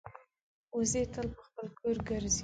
وزې 0.77 1.03
تل 1.13 1.27
پر 1.35 1.41
خپل 1.45 1.67
کور 1.79 1.97
ګرځي 2.07 2.39